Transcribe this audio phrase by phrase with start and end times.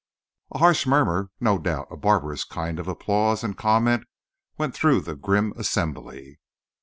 [0.51, 6.39] A harsh murmur—no doubt a barbarous kind of applause and comment—went through the grim assembly.